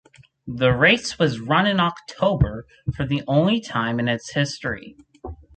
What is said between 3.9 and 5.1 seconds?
in its history.